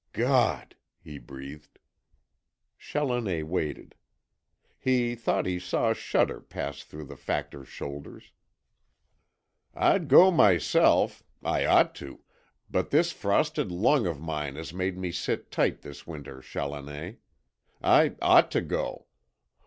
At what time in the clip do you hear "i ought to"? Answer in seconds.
11.43-12.23, 17.83-18.61